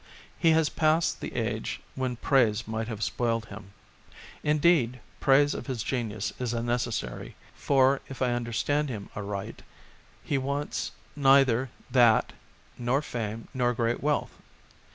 He 0.39 0.49
has 0.53 0.67
passed 0.67 1.21
the 1.21 1.35
age 1.35 1.79
when 1.93 2.15
praise 2.15 2.67
might 2.67 2.87
have 2.87 3.03
spoiled 3.03 3.45
him; 3.45 3.71
indeed, 4.41 4.99
praise 5.19 5.53
of 5.53 5.67
his 5.67 5.83
genius 5.83 6.33
is 6.39 6.55
unnecessary, 6.55 7.35
for, 7.53 8.01
if 8.09 8.19
I 8.19 8.31
understand 8.33 8.89
him 8.89 9.09
aright, 9.15 9.61
he 10.23 10.39
wants 10.39 10.89
neither 11.15 11.69
that 11.91 12.33
nor 12.79 13.03
fame 13.03 13.47
nor 13.53 13.75
great 13.75 14.01
wealth. 14.01 14.31